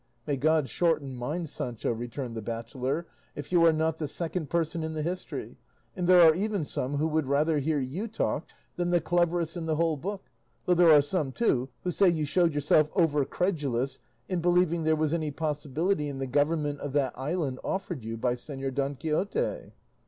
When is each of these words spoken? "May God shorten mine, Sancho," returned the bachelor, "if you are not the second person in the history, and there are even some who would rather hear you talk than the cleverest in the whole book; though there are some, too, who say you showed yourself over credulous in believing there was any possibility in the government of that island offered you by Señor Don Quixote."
"May 0.25 0.35
God 0.35 0.67
shorten 0.67 1.15
mine, 1.15 1.45
Sancho," 1.45 1.93
returned 1.93 2.35
the 2.35 2.41
bachelor, 2.41 3.05
"if 3.35 3.51
you 3.51 3.63
are 3.65 3.71
not 3.71 3.99
the 3.99 4.07
second 4.07 4.49
person 4.49 4.83
in 4.83 4.95
the 4.95 5.03
history, 5.03 5.59
and 5.95 6.07
there 6.07 6.21
are 6.23 6.33
even 6.33 6.65
some 6.65 6.97
who 6.97 7.07
would 7.09 7.27
rather 7.27 7.59
hear 7.59 7.77
you 7.77 8.07
talk 8.07 8.47
than 8.77 8.89
the 8.89 8.99
cleverest 8.99 9.55
in 9.55 9.67
the 9.67 9.75
whole 9.75 9.97
book; 9.97 10.31
though 10.65 10.73
there 10.73 10.89
are 10.91 11.03
some, 11.03 11.31
too, 11.31 11.69
who 11.83 11.91
say 11.91 12.09
you 12.09 12.25
showed 12.25 12.51
yourself 12.55 12.89
over 12.95 13.23
credulous 13.25 13.99
in 14.27 14.41
believing 14.41 14.85
there 14.85 14.95
was 14.95 15.13
any 15.13 15.29
possibility 15.29 16.09
in 16.09 16.17
the 16.17 16.25
government 16.25 16.79
of 16.79 16.93
that 16.93 17.15
island 17.15 17.59
offered 17.63 18.03
you 18.03 18.17
by 18.17 18.33
Señor 18.33 18.73
Don 18.73 18.95
Quixote." 18.95 19.71